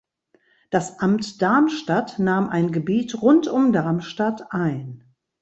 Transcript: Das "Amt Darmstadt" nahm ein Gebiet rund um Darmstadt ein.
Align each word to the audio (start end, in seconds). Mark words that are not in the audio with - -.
Das 0.71 0.97
"Amt 0.99 1.43
Darmstadt" 1.43 2.17
nahm 2.17 2.49
ein 2.49 2.71
Gebiet 2.71 3.21
rund 3.21 3.47
um 3.47 3.71
Darmstadt 3.71 4.51
ein. 4.51 5.03